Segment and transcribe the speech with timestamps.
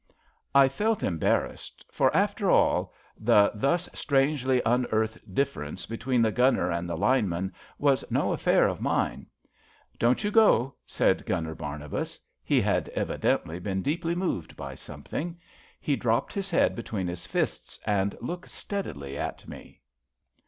[0.55, 6.89] I felt embarrassed, for, after all, the thus strangely unearthed difference between the Gunner and
[6.89, 9.27] the Line man was no affair of mine.
[9.99, 12.19] Don't you go," said Gunner Barnabas.
[12.43, 15.37] He had evidently been deeply moved by something.
[15.79, 19.81] He dropped his head between his fists and looked steadily at me.